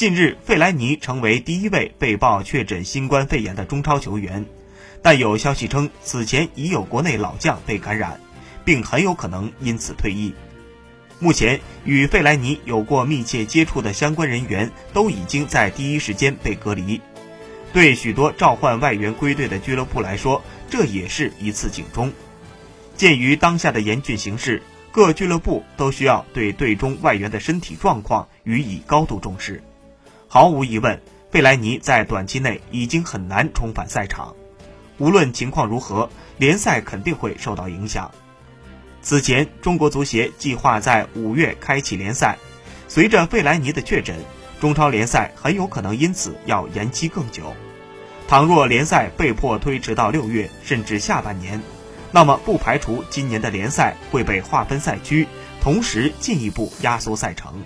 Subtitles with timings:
[0.00, 4.46] 近日，费莱尼成为第一位被曝确诊新冠肺炎的中超球员，
[5.02, 8.18] 但有消息称，此前已有国内老将被感染，
[8.64, 10.32] 并很有可能因此退役。
[11.18, 16.98] 目前，与费莱尼有过密切接触的相关人员都已经在第一时间被隔离。
[17.74, 22.10] 对许多召唤外援归队的俱乐部来说，这也是一次警钟。
[22.96, 24.62] 鉴于当下的严峻形势，
[24.92, 29.62] 各俱乐部都需要对队中外援的身体状况予以高度重视。
[30.32, 34.36] 毫无疑问，费莱尼在短期内已经很难重返赛场。
[34.98, 38.08] 无论情况如何，联赛肯定会受到影响。
[39.02, 42.38] 此前，中国足协计划在五月开启联赛。
[42.86, 44.14] 随着费莱尼的确诊，
[44.60, 47.52] 中超联赛很有可能因此要延期更久。
[48.28, 51.60] 倘若联赛被迫推迟到六月甚至下半年，
[52.12, 55.26] 那么不排除今年的联赛会被划分赛区，
[55.60, 57.64] 同时进一步压缩赛程。